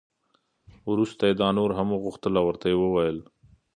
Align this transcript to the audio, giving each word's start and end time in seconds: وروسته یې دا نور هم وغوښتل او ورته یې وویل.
وروسته 0.91 1.21
یې 1.29 1.33
دا 1.41 1.49
نور 1.57 1.71
هم 1.77 1.87
وغوښتل 1.91 2.33
او 2.39 2.45
ورته 2.47 2.65
یې 2.71 2.77
وویل. 2.79 3.17